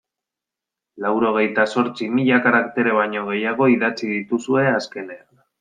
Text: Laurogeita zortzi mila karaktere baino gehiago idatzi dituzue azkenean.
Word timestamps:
Laurogeita 1.05 1.65
zortzi 1.75 2.09
mila 2.21 2.41
karaktere 2.47 2.97
baino 3.01 3.29
gehiago 3.31 3.71
idatzi 3.77 4.13
dituzue 4.17 4.69
azkenean. 4.75 5.25